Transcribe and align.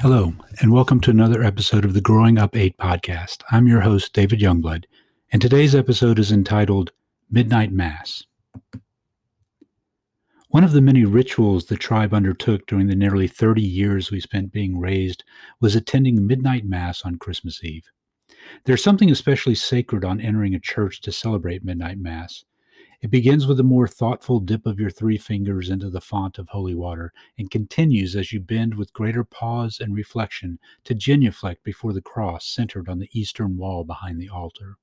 Hello, 0.00 0.34
and 0.60 0.72
welcome 0.72 1.00
to 1.00 1.10
another 1.10 1.42
episode 1.42 1.86
of 1.86 1.94
the 1.94 2.02
Growing 2.02 2.36
Up 2.36 2.54
8 2.54 2.76
podcast. 2.76 3.42
I'm 3.50 3.66
your 3.66 3.80
host, 3.80 4.12
David 4.12 4.40
Youngblood, 4.40 4.84
and 5.32 5.40
today's 5.40 5.74
episode 5.74 6.18
is 6.18 6.30
entitled 6.30 6.92
Midnight 7.30 7.72
Mass. 7.72 8.22
One 10.50 10.64
of 10.64 10.72
the 10.72 10.82
many 10.82 11.06
rituals 11.06 11.64
the 11.64 11.76
tribe 11.76 12.12
undertook 12.12 12.66
during 12.66 12.88
the 12.88 12.94
nearly 12.94 13.26
30 13.26 13.62
years 13.62 14.10
we 14.10 14.20
spent 14.20 14.52
being 14.52 14.78
raised 14.78 15.24
was 15.62 15.74
attending 15.74 16.26
midnight 16.26 16.66
mass 16.66 17.02
on 17.02 17.16
Christmas 17.16 17.64
Eve. 17.64 17.90
There's 18.64 18.84
something 18.84 19.10
especially 19.10 19.54
sacred 19.54 20.04
on 20.04 20.20
entering 20.20 20.54
a 20.54 20.60
church 20.60 21.00
to 21.00 21.10
celebrate 21.10 21.64
midnight 21.64 21.98
mass. 21.98 22.44
It 23.02 23.10
begins 23.10 23.46
with 23.46 23.60
a 23.60 23.64
more 23.64 23.86
thoughtful 23.86 24.40
dip 24.40 24.64
of 24.64 24.80
your 24.80 24.90
three 24.90 25.18
fingers 25.18 25.68
into 25.68 25.90
the 25.90 26.00
font 26.00 26.38
of 26.38 26.48
holy 26.48 26.74
water 26.74 27.12
and 27.38 27.50
continues 27.50 28.16
as 28.16 28.32
you 28.32 28.40
bend 28.40 28.74
with 28.74 28.92
greater 28.94 29.22
pause 29.22 29.80
and 29.80 29.94
reflection 29.94 30.58
to 30.84 30.94
genuflect 30.94 31.62
before 31.62 31.92
the 31.92 32.00
cross 32.00 32.46
centered 32.46 32.88
on 32.88 32.98
the 32.98 33.10
eastern 33.12 33.58
wall 33.58 33.84
behind 33.84 34.20
the 34.20 34.30
altar. 34.30 34.76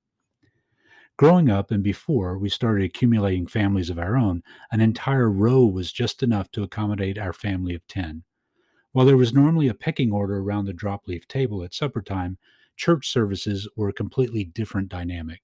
Growing 1.17 1.49
up 1.49 1.71
and 1.71 1.83
before 1.83 2.37
we 2.37 2.49
started 2.49 2.83
accumulating 2.83 3.47
families 3.47 3.89
of 3.89 3.99
our 3.99 4.15
own, 4.15 4.43
an 4.71 4.79
entire 4.79 5.29
row 5.29 5.65
was 5.65 5.91
just 5.91 6.23
enough 6.23 6.51
to 6.51 6.63
accommodate 6.63 7.17
our 7.17 7.33
family 7.33 7.75
of 7.75 7.85
10. 7.87 8.23
While 8.93 9.05
there 9.07 9.17
was 9.17 9.33
normally 9.33 9.67
a 9.67 9.73
pecking 9.73 10.11
order 10.11 10.37
around 10.37 10.65
the 10.65 10.73
drop 10.73 11.07
leaf 11.07 11.27
table 11.27 11.63
at 11.63 11.73
supper 11.73 12.01
time, 12.01 12.37
church 12.75 13.09
services 13.09 13.67
were 13.75 13.89
a 13.89 13.93
completely 13.93 14.43
different 14.43 14.89
dynamic. 14.89 15.41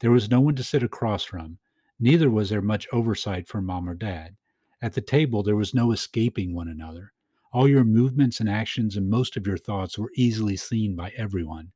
There 0.00 0.10
was 0.10 0.30
no 0.30 0.40
one 0.40 0.56
to 0.56 0.64
sit 0.64 0.82
across 0.82 1.22
from, 1.22 1.58
Neither 2.02 2.28
was 2.28 2.50
there 2.50 2.60
much 2.60 2.88
oversight 2.92 3.46
from 3.46 3.66
mom 3.66 3.88
or 3.88 3.94
dad. 3.94 4.34
At 4.82 4.94
the 4.94 5.00
table, 5.00 5.44
there 5.44 5.54
was 5.54 5.72
no 5.72 5.92
escaping 5.92 6.52
one 6.52 6.66
another. 6.66 7.12
All 7.52 7.68
your 7.68 7.84
movements 7.84 8.40
and 8.40 8.50
actions 8.50 8.96
and 8.96 9.08
most 9.08 9.36
of 9.36 9.46
your 9.46 9.56
thoughts 9.56 9.96
were 9.96 10.10
easily 10.16 10.56
seen 10.56 10.96
by 10.96 11.12
everyone. 11.16 11.70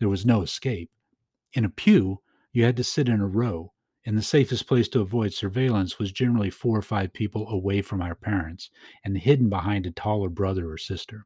There 0.00 0.08
was 0.08 0.26
no 0.26 0.42
escape. 0.42 0.90
In 1.52 1.64
a 1.64 1.68
pew, 1.68 2.22
you 2.52 2.64
had 2.64 2.76
to 2.76 2.82
sit 2.82 3.08
in 3.08 3.20
a 3.20 3.26
row, 3.28 3.72
and 4.04 4.18
the 4.18 4.22
safest 4.22 4.66
place 4.66 4.88
to 4.88 5.00
avoid 5.00 5.32
surveillance 5.32 5.96
was 5.96 6.10
generally 6.10 6.50
four 6.50 6.76
or 6.76 6.82
five 6.82 7.12
people 7.12 7.48
away 7.48 7.82
from 7.82 8.02
our 8.02 8.16
parents 8.16 8.68
and 9.04 9.16
hidden 9.16 9.48
behind 9.48 9.86
a 9.86 9.92
taller 9.92 10.28
brother 10.28 10.72
or 10.72 10.76
sister. 10.76 11.24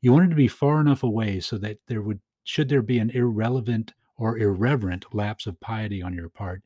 You 0.00 0.12
wanted 0.12 0.30
to 0.30 0.36
be 0.36 0.46
far 0.46 0.80
enough 0.80 1.02
away 1.02 1.40
so 1.40 1.58
that 1.58 1.78
there 1.88 2.02
would, 2.02 2.20
should 2.44 2.68
there 2.68 2.82
be 2.82 3.00
an 3.00 3.10
irrelevant 3.10 3.94
or 4.16 4.38
irreverent 4.38 5.12
lapse 5.12 5.44
of 5.46 5.58
piety 5.58 6.00
on 6.00 6.14
your 6.14 6.28
part, 6.28 6.62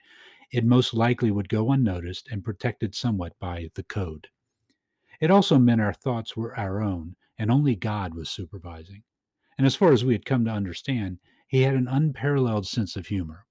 it 0.53 0.65
most 0.65 0.93
likely 0.93 1.31
would 1.31 1.49
go 1.49 1.73
unnoticed 1.73 2.29
and 2.31 2.45
protected 2.45 2.95
somewhat 2.95 3.33
by 3.41 3.71
the 3.75 3.83
code. 3.83 4.29
It 5.19 5.31
also 5.31 5.59
meant 5.59 5.81
our 5.81 5.95
thoughts 5.95 6.37
were 6.37 6.57
our 6.59 6.83
own, 6.83 7.17
and 7.39 7.51
only 7.51 7.75
God 7.75 8.15
was 8.15 8.29
supervising. 8.29 9.03
And 9.57 9.67
as 9.67 9.75
far 9.75 9.93
as 9.93 10.05
we 10.05 10.13
had 10.13 10.27
come 10.27 10.45
to 10.45 10.51
understand, 10.51 11.19
he 11.47 11.63
had 11.63 11.75
an 11.75 11.89
unparalleled 11.89 12.67
sense 12.67 12.97
of 12.97 13.07
humor. 13.07 13.47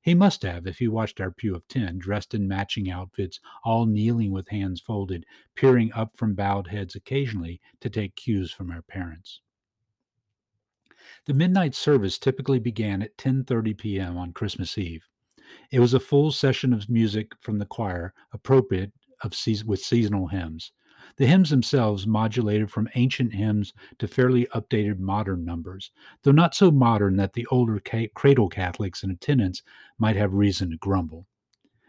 He 0.00 0.14
must 0.14 0.42
have, 0.42 0.66
if 0.66 0.78
he 0.78 0.88
watched 0.88 1.20
our 1.20 1.30
pew 1.30 1.54
of 1.54 1.68
ten, 1.68 1.98
dressed 1.98 2.32
in 2.32 2.48
matching 2.48 2.90
outfits, 2.90 3.40
all 3.62 3.84
kneeling 3.84 4.32
with 4.32 4.48
hands 4.48 4.80
folded, 4.80 5.26
peering 5.54 5.92
up 5.92 6.16
from 6.16 6.34
bowed 6.34 6.68
heads 6.68 6.94
occasionally 6.94 7.60
to 7.80 7.90
take 7.90 8.16
cues 8.16 8.50
from 8.50 8.70
our 8.70 8.80
parents. 8.80 9.40
The 11.26 11.34
midnight 11.34 11.74
service 11.74 12.18
typically 12.18 12.58
began 12.58 13.02
at 13.02 13.18
10:30 13.18 13.76
p.m. 13.76 14.16
on 14.16 14.32
Christmas 14.32 14.78
Eve. 14.78 15.06
It 15.70 15.80
was 15.80 15.94
a 15.94 16.00
full 16.00 16.32
session 16.32 16.72
of 16.72 16.88
music 16.88 17.32
from 17.40 17.58
the 17.58 17.66
choir, 17.66 18.14
appropriate 18.32 18.92
of 19.22 19.34
se- 19.34 19.64
with 19.66 19.80
seasonal 19.80 20.28
hymns. 20.28 20.72
The 21.16 21.26
hymns 21.26 21.50
themselves 21.50 22.06
modulated 22.06 22.70
from 22.70 22.88
ancient 22.94 23.34
hymns 23.34 23.72
to 23.98 24.06
fairly 24.06 24.46
updated 24.54 24.98
modern 24.98 25.44
numbers, 25.44 25.90
though 26.22 26.32
not 26.32 26.54
so 26.54 26.70
modern 26.70 27.16
that 27.16 27.32
the 27.32 27.46
older 27.46 27.80
ca- 27.80 28.10
cradle 28.14 28.48
Catholics 28.48 29.02
in 29.02 29.10
attendance 29.10 29.62
might 29.98 30.16
have 30.16 30.34
reason 30.34 30.70
to 30.70 30.76
grumble. 30.76 31.26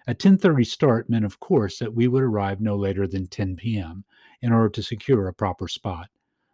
A 0.07 0.15
10:30 0.15 0.63
start 0.65 1.09
meant 1.09 1.25
of 1.25 1.39
course 1.39 1.77
that 1.77 1.93
we 1.93 2.07
would 2.07 2.23
arrive 2.23 2.59
no 2.61 2.75
later 2.75 3.05
than 3.05 3.27
10 3.27 3.55
p.m. 3.57 4.05
in 4.41 4.51
order 4.51 4.69
to 4.69 4.81
secure 4.81 5.27
a 5.27 5.33
proper 5.33 5.67
spot, 5.67 6.09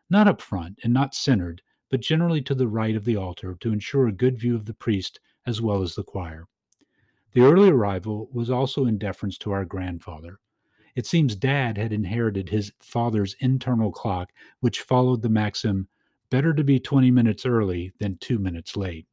not 0.09 0.27
up 0.27 0.41
front 0.41 0.79
and 0.83 0.93
not 0.93 1.15
centered, 1.15 1.61
but 1.89 2.01
generally 2.01 2.41
to 2.41 2.55
the 2.55 2.67
right 2.67 2.95
of 2.95 3.05
the 3.05 3.15
altar 3.15 3.55
to 3.61 3.71
ensure 3.71 4.07
a 4.07 4.11
good 4.11 4.37
view 4.37 4.55
of 4.55 4.65
the 4.65 4.73
priest 4.73 5.19
as 5.45 5.61
well 5.61 5.81
as 5.81 5.95
the 5.95 6.03
choir. 6.03 6.47
The 7.35 7.43
early 7.43 7.69
arrival 7.69 8.29
was 8.31 8.49
also 8.49 8.85
in 8.85 8.97
deference 8.97 9.37
to 9.39 9.51
our 9.51 9.65
grandfather. 9.65 10.39
It 10.95 11.05
seems 11.05 11.35
Dad 11.35 11.77
had 11.77 11.91
inherited 11.91 12.47
his 12.47 12.71
father's 12.79 13.35
internal 13.41 13.91
clock, 13.91 14.29
which 14.61 14.79
followed 14.79 15.21
the 15.21 15.27
maxim 15.27 15.89
better 16.29 16.53
to 16.53 16.63
be 16.63 16.79
20 16.79 17.11
minutes 17.11 17.45
early 17.45 17.91
than 17.99 18.17
two 18.19 18.39
minutes 18.39 18.77
late. 18.77 19.05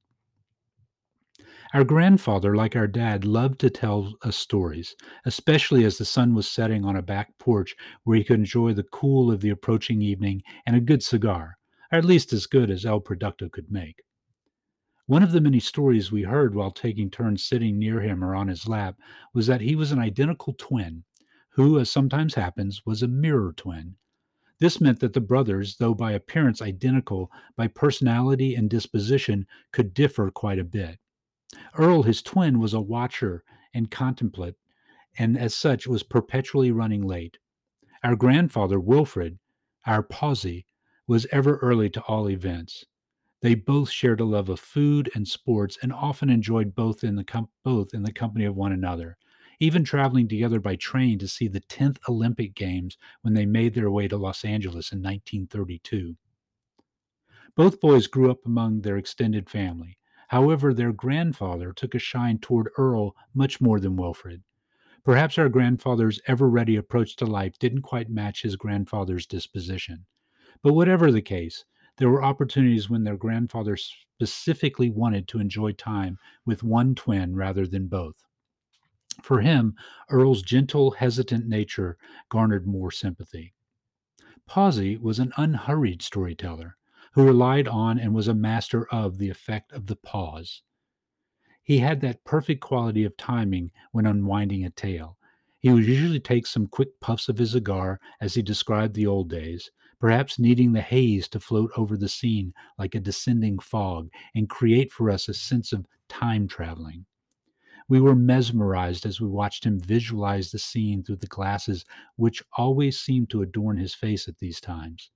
Our 1.75 1.83
grandfather, 1.83 2.55
like 2.55 2.77
our 2.77 2.87
dad, 2.87 3.25
loved 3.25 3.59
to 3.61 3.71
tell 3.71 4.15
us 4.23 4.37
stories, 4.37 4.95
especially 5.25 5.85
as 5.85 5.99
the 5.99 6.05
sun 6.05 6.33
was 6.33 6.47
setting 6.47 6.85
on 6.85 6.95
a 6.95 7.03
back 7.03 7.37
porch 7.39 7.75
where 8.05 8.19
he 8.19 8.23
could 8.23 8.39
enjoy 8.39 8.73
the 8.73 8.85
cool 8.85 9.33
of 9.33 9.41
the 9.41 9.51
approaching 9.51 10.01
evening 10.01 10.43
and 10.65 10.77
a 10.77 10.81
good 10.81 11.03
cigar, 11.03 11.59
or 11.91 11.99
at 11.99 12.05
least 12.05 12.33
as 12.33 12.47
good 12.47 12.71
as 12.71 12.85
El 12.85 13.01
Producto 13.01 13.51
could 13.51 13.73
make. 13.73 14.05
One 15.07 15.23
of 15.23 15.33
the 15.33 15.41
many 15.41 15.59
stories 15.59 16.13
we 16.13 16.23
heard 16.23 16.55
while 16.55 16.71
taking 16.71 17.11
turns 17.11 17.45
sitting 17.45 17.79
near 17.79 18.01
him 18.01 18.23
or 18.23 18.35
on 18.35 18.49
his 18.49 18.69
lap 18.69 18.99
was 19.35 19.49
that 19.49 19.61
he 19.61 19.75
was 19.75 19.91
an 19.91 19.99
identical 19.99 20.55
twin, 20.57 21.05
who, 21.51 21.79
as 21.79 21.91
sometimes 21.91 22.35
happens, 22.35 22.87
was 22.87 23.03
a 23.03 23.09
mirror 23.09 23.53
twin. 23.53 23.97
This 24.61 24.81
meant 24.81 25.01
that 25.01 25.13
the 25.13 25.21
brothers, 25.21 25.77
though 25.77 25.93
by 25.93 26.13
appearance 26.13 26.63
identical, 26.63 27.33
by 27.57 27.67
personality 27.67 28.55
and 28.55 28.71
disposition 28.71 29.47
could 29.73 29.93
differ 29.93 30.31
quite 30.31 30.61
a 30.61 30.65
bit. 30.65 31.01
Earl, 31.77 32.05
his 32.05 32.23
twin, 32.23 32.61
was 32.61 32.73
a 32.73 32.81
watcher 32.81 33.43
and 33.75 33.91
contemplate, 33.91 34.55
and 35.19 35.37
as 35.37 35.53
such 35.53 35.89
was 35.89 36.05
perpetually 36.05 36.71
running 36.71 37.03
late. 37.03 37.39
Our 38.05 38.15
grandfather, 38.15 38.79
Wilfred, 38.79 39.39
our 39.85 40.03
Pawsey, 40.05 40.65
was 41.09 41.27
ever 41.33 41.57
early 41.57 41.91
to 41.91 42.01
all 42.03 42.31
events. 42.31 42.85
They 43.43 43.57
both 43.57 43.91
shared 43.91 44.21
a 44.21 44.25
love 44.25 44.49
of 44.49 44.61
food 44.61 45.11
and 45.15 45.27
sports 45.27 45.77
and 45.83 45.93
often 45.93 46.31
enjoyed 46.31 46.77
both 46.77 47.03
in 47.03 47.17
the 47.17 47.25
com- 47.25 47.51
both 47.65 47.93
in 47.93 48.05
the 48.05 48.13
company 48.13 48.45
of 48.45 48.57
one 48.57 48.73
another, 48.73 49.19
even 49.59 49.83
traveling 49.85 50.29
together 50.29 50.61
by 50.61 50.77
train 50.77 51.19
to 51.19 51.29
see 51.29 51.49
the 51.49 51.61
10th 51.61 51.99
Olympic 52.09 52.55
Games 52.55 52.97
when 53.23 53.35
they 53.35 53.45
made 53.45 53.75
their 53.75 53.91
way 53.91 54.07
to 54.09 54.17
Los 54.17 54.45
Angeles 54.45 54.93
in 54.93 55.03
1932. 55.03 56.17
Both 57.57 57.81
boys 57.81 58.07
grew 58.07 58.31
up 58.31 58.47
among 58.47 58.81
their 58.81 58.97
extended 58.97 59.51
family. 59.51 59.99
However, 60.29 60.73
their 60.73 60.93
grandfather 60.93 61.73
took 61.73 61.95
a 61.95 61.99
shine 61.99 62.39
toward 62.39 62.71
Earl 62.79 63.15
much 63.35 63.61
more 63.61 63.81
than 63.81 63.97
Wilfred. 63.97 64.43
Perhaps 65.05 65.37
our 65.37 65.49
grandfather's 65.49 66.21
ever 66.29 66.49
ready 66.49 66.77
approach 66.77 67.17
to 67.17 67.27
life 67.27 67.59
didn't 67.59 67.83
quite 67.83 68.09
match 68.09 68.43
his 68.43 68.55
grandfather's 68.55 69.27
disposition. 69.27 70.07
But 70.63 70.75
whatever 70.75 71.11
the 71.11 71.21
case, 71.21 71.65
there 71.99 72.09
were 72.09 72.25
opportunities 72.25 72.89
when 72.89 73.05
their 73.05 73.17
grandfather 73.17 73.77
specifically 73.77 74.91
wanted 74.91 75.29
to 75.29 75.39
enjoy 75.39 75.73
time 75.73 76.19
with 76.47 76.63
one 76.63 76.95
twin 76.95 77.35
rather 77.35 77.67
than 77.67 77.89
both. 77.89 78.25
For 79.23 79.41
him, 79.41 79.75
Earl's 80.11 80.43
gentle, 80.43 80.93
hesitant 80.93 81.47
nature 81.47 81.99
garnered 82.29 82.67
more 82.67 82.91
sympathy. 82.91 83.53
Pawsey 84.49 84.99
was 84.99 85.19
an 85.19 85.33
unhurried 85.37 86.03
storyteller 86.03 86.77
who 87.13 87.25
relied 87.25 87.69
on 87.69 87.99
and 87.99 88.15
was 88.15 88.29
a 88.29 88.35
master 88.35 88.87
of 88.89 89.19
the 89.19 89.29
effect 89.29 89.73
of 89.73 89.87
the 89.87 89.97
pause. 89.97 90.63
He 91.63 91.79
had 91.79 92.01
that 92.01 92.25
perfect 92.25 92.61
quality 92.61 93.05
of 93.05 93.17
timing 93.17 93.71
when 93.93 94.07
unwinding 94.07 94.65
a 94.65 94.71
tale. 94.71 95.19
He 95.59 95.71
would 95.71 95.87
usually 95.87 96.21
take 96.21 96.47
some 96.47 96.67
quick 96.67 96.99
puffs 97.01 97.29
of 97.29 97.39
his 97.39 97.53
cigar 97.53 98.01
as 98.21 98.35
he 98.35 98.43
described 98.43 98.95
the 98.95 99.07
old 99.07 99.29
days, 99.31 99.71
perhaps 100.03 100.37
needing 100.37 100.73
the 100.73 100.81
haze 100.81 101.29
to 101.29 101.39
float 101.39 101.71
over 101.77 101.97
the 101.97 102.09
scene 102.09 102.53
like 102.77 102.97
a 102.97 103.01
descending 103.01 103.57
fog 103.61 104.11
and 104.35 104.51
create 104.51 104.91
for 104.91 105.09
us 105.09 105.29
a 105.29 105.33
sense 105.33 105.73
of 105.73 105.87
time 106.09 106.49
traveling. 106.49 107.07
We 107.89 108.01
were 108.01 108.17
mesmerized 108.17 109.07
as 109.07 109.21
we 109.21 109.29
watched 109.29 109.65
him 109.65 109.79
visualize 109.79 110.51
the 110.51 110.59
scene 110.59 111.05
through 111.05 111.19
the 111.19 111.29
glasses 111.29 111.85
which 112.17 112.43
always 112.59 112.99
seemed 112.99 113.31
to 113.31 113.43
adorn 113.43 113.77
his 113.77 113.95
face 113.95 114.27
at 114.27 114.39
these 114.39 114.61
times. 114.61 115.13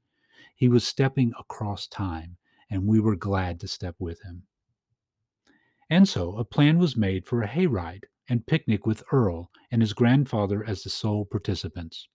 He 0.55 0.69
was 0.69 0.87
stepping 0.87 1.32
across 1.37 1.89
time, 1.89 2.37
and 2.71 2.87
we 2.87 3.00
were 3.00 3.17
glad 3.17 3.59
to 3.61 3.69
step 3.69 3.97
with 3.99 4.23
him. 4.23 4.44
And 5.91 6.09
so 6.09 6.39
a 6.39 6.44
plan 6.44 6.79
was 6.79 6.97
made 6.97 7.27
for 7.27 7.43
a 7.43 7.49
hayride 7.49 8.05
and 8.29 8.47
picnic 8.47 8.87
with 8.87 9.03
Earl 9.11 9.50
and 9.69 9.82
his 9.82 9.94
grandfather 9.94 10.65
as 10.65 10.85
the 10.85 10.91
sole 10.91 11.25
participants. 11.25 12.06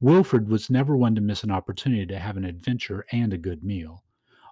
Wilfred 0.00 0.48
was 0.48 0.70
never 0.70 0.96
one 0.96 1.14
to 1.14 1.20
miss 1.20 1.42
an 1.44 1.50
opportunity 1.50 2.06
to 2.06 2.18
have 2.18 2.36
an 2.36 2.44
adventure 2.44 3.04
and 3.12 3.32
a 3.32 3.38
good 3.38 3.62
meal. 3.62 4.04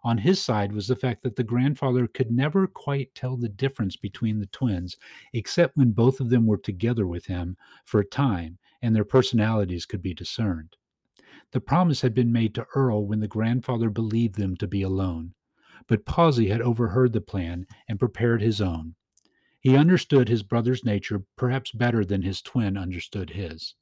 On 0.04 0.18
his 0.18 0.40
side 0.40 0.72
was 0.72 0.86
the 0.86 0.96
fact 0.96 1.22
that 1.22 1.36
the 1.36 1.44
grandfather 1.44 2.06
could 2.06 2.30
never 2.30 2.66
quite 2.66 3.14
tell 3.14 3.36
the 3.36 3.48
difference 3.48 3.96
between 3.96 4.38
the 4.38 4.46
twins, 4.46 4.96
except 5.32 5.76
when 5.76 5.92
both 5.92 6.20
of 6.20 6.30
them 6.30 6.46
were 6.46 6.58
together 6.58 7.06
with 7.06 7.26
him 7.26 7.56
for 7.84 8.00
a 8.00 8.06
time 8.06 8.58
and 8.80 8.94
their 8.94 9.04
personalities 9.04 9.86
could 9.86 10.02
be 10.02 10.14
discerned. 10.14 10.76
The 11.52 11.60
promise 11.60 12.02
had 12.02 12.14
been 12.14 12.32
made 12.32 12.54
to 12.54 12.66
Earl 12.74 13.06
when 13.06 13.20
the 13.20 13.28
grandfather 13.28 13.90
believed 13.90 14.36
them 14.36 14.56
to 14.56 14.68
be 14.68 14.82
alone, 14.82 15.34
but 15.86 16.04
Pawsey 16.04 16.48
had 16.48 16.60
overheard 16.60 17.12
the 17.12 17.20
plan 17.20 17.66
and 17.88 17.98
prepared 17.98 18.42
his 18.42 18.60
own. 18.60 18.94
He 19.60 19.76
understood 19.76 20.28
his 20.28 20.42
brother's 20.42 20.84
nature 20.84 21.24
perhaps 21.36 21.72
better 21.72 22.04
than 22.04 22.22
his 22.22 22.40
twin 22.40 22.76
understood 22.76 23.30
his. 23.30 23.74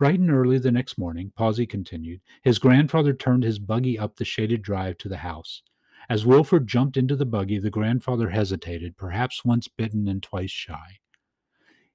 Bright 0.00 0.18
and 0.18 0.30
early 0.30 0.58
the 0.58 0.72
next 0.72 0.96
morning, 0.96 1.30
Pawsey 1.38 1.68
continued, 1.68 2.22
his 2.42 2.58
grandfather 2.58 3.12
turned 3.12 3.44
his 3.44 3.58
buggy 3.58 3.98
up 3.98 4.16
the 4.16 4.24
shaded 4.24 4.62
drive 4.62 4.96
to 4.96 5.10
the 5.10 5.18
house. 5.18 5.60
As 6.08 6.24
Wilford 6.24 6.66
jumped 6.66 6.96
into 6.96 7.14
the 7.14 7.26
buggy, 7.26 7.58
the 7.58 7.68
grandfather 7.68 8.30
hesitated, 8.30 8.96
perhaps 8.96 9.44
once 9.44 9.68
bitten 9.68 10.08
and 10.08 10.22
twice 10.22 10.50
shy. 10.50 11.00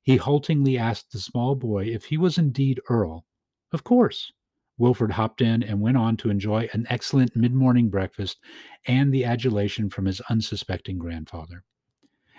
He 0.04 0.18
haltingly 0.18 0.78
asked 0.78 1.14
the 1.14 1.18
small 1.18 1.56
boy 1.56 1.86
if 1.86 2.06
he 2.06 2.16
was 2.16 2.38
indeed 2.38 2.80
Earl. 2.92 3.26
Of 3.72 3.84
course. 3.84 4.32
Wilford 4.78 5.14
hopped 5.14 5.42
in 5.42 5.64
and 5.64 5.82
went 5.82 5.98
on 5.98 6.16
to 6.18 6.30
enjoy 6.30 6.70
an 6.74 6.86
excellent 6.92 7.36
mid 7.36 7.56
morning 7.56 7.90
breakfast 7.90 8.38
and 8.86 9.12
the 9.12 9.26
adulation 9.26 9.90
from 9.90 10.06
his 10.06 10.22
unsuspecting 10.30 11.00
grandfather. 11.00 11.64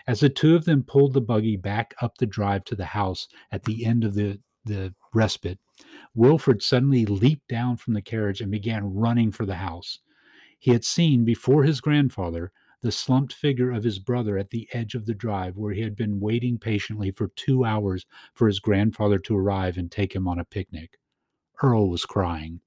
As 0.06 0.20
the 0.20 0.28
two 0.28 0.54
of 0.54 0.64
them 0.64 0.84
pulled 0.84 1.12
the 1.12 1.20
buggy 1.20 1.56
back 1.56 1.92
up 2.00 2.18
the 2.18 2.26
drive 2.26 2.64
to 2.66 2.76
the 2.76 2.84
house 2.84 3.26
at 3.50 3.64
the 3.64 3.84
end 3.84 4.04
of 4.04 4.14
the, 4.14 4.38
the 4.64 4.94
respite, 5.16 5.58
Wilford 6.14 6.62
suddenly 6.62 7.04
leaped 7.04 7.48
down 7.48 7.76
from 7.76 7.94
the 7.94 8.02
carriage 8.02 8.40
and 8.40 8.50
began 8.50 8.94
running 8.94 9.32
for 9.32 9.44
the 9.46 9.56
house. 9.56 9.98
He 10.58 10.70
had 10.70 10.84
seen 10.84 11.24
before 11.24 11.64
his 11.64 11.80
grandfather 11.80 12.52
the 12.82 12.92
slumped 12.92 13.32
figure 13.32 13.70
of 13.70 13.84
his 13.84 13.98
brother 13.98 14.38
at 14.38 14.50
the 14.50 14.68
edge 14.72 14.94
of 14.94 15.06
the 15.06 15.14
drive 15.14 15.56
where 15.56 15.72
he 15.72 15.80
had 15.80 15.96
been 15.96 16.20
waiting 16.20 16.58
patiently 16.58 17.10
for 17.10 17.28
two 17.28 17.64
hours 17.64 18.06
for 18.34 18.46
his 18.46 18.60
grandfather 18.60 19.18
to 19.18 19.36
arrive 19.36 19.76
and 19.76 19.90
take 19.90 20.14
him 20.14 20.28
on 20.28 20.38
a 20.38 20.44
picnic. 20.44 20.98
Earl 21.62 21.88
was 21.88 22.04
crying. 22.04 22.60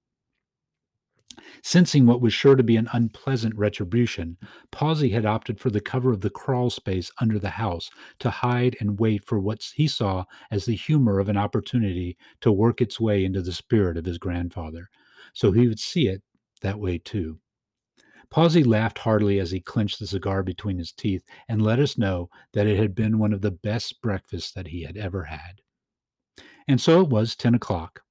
Sensing 1.61 2.05
what 2.05 2.21
was 2.21 2.33
sure 2.33 2.55
to 2.55 2.63
be 2.63 2.75
an 2.75 2.89
unpleasant 2.93 3.55
retribution, 3.55 4.37
Pawsey 4.71 5.11
had 5.11 5.25
opted 5.25 5.59
for 5.59 5.69
the 5.69 5.81
cover 5.81 6.11
of 6.11 6.21
the 6.21 6.29
crawl 6.29 6.69
space 6.69 7.11
under 7.19 7.37
the 7.37 7.49
house 7.49 7.89
to 8.19 8.29
hide 8.29 8.75
and 8.79 8.99
wait 8.99 9.25
for 9.25 9.39
what 9.39 9.61
he 9.75 9.87
saw 9.87 10.25
as 10.51 10.65
the 10.65 10.75
humor 10.75 11.19
of 11.19 11.29
an 11.29 11.37
opportunity 11.37 12.17
to 12.41 12.51
work 12.51 12.81
its 12.81 12.99
way 12.99 13.25
into 13.25 13.41
the 13.41 13.53
spirit 13.53 13.97
of 13.97 14.05
his 14.05 14.17
grandfather, 14.17 14.89
so 15.33 15.51
he 15.51 15.67
would 15.67 15.79
see 15.79 16.07
it 16.07 16.23
that 16.61 16.79
way 16.79 16.97
too. 16.97 17.39
Pawsey 18.31 18.65
laughed 18.65 18.99
heartily 18.99 19.39
as 19.39 19.51
he 19.51 19.59
clenched 19.59 19.99
the 19.99 20.07
cigar 20.07 20.43
between 20.43 20.77
his 20.77 20.91
teeth 20.91 21.23
and 21.47 21.61
let 21.61 21.79
us 21.79 21.97
know 21.97 22.29
that 22.53 22.67
it 22.67 22.77
had 22.77 22.93
been 22.93 23.17
one 23.17 23.33
of 23.33 23.41
the 23.41 23.51
best 23.51 24.01
breakfasts 24.01 24.51
that 24.51 24.67
he 24.67 24.83
had 24.83 24.97
ever 24.97 25.23
had. 25.23 25.61
And 26.67 26.79
so 26.79 27.01
it 27.01 27.09
was 27.09 27.35
ten 27.35 27.55
o'clock, 27.55 28.01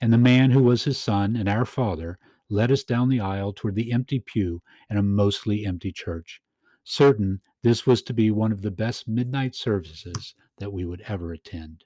and 0.00 0.12
the 0.12 0.18
man 0.18 0.50
who 0.52 0.62
was 0.62 0.84
his 0.84 0.98
son 0.98 1.34
and 1.34 1.48
our 1.48 1.64
father 1.64 2.18
led 2.48 2.70
us 2.70 2.84
down 2.84 3.08
the 3.08 3.20
aisle 3.20 3.52
toward 3.52 3.74
the 3.74 3.92
empty 3.92 4.20
pew 4.20 4.62
in 4.90 4.96
a 4.96 5.02
mostly 5.02 5.64
empty 5.64 5.92
church, 5.92 6.40
certain 6.82 7.40
this 7.62 7.86
was 7.86 8.02
to 8.02 8.12
be 8.12 8.30
one 8.30 8.52
of 8.52 8.62
the 8.62 8.70
best 8.70 9.08
midnight 9.08 9.54
services 9.54 10.34
that 10.58 10.72
we 10.72 10.84
would 10.84 11.02
ever 11.06 11.32
attend. 11.32 11.84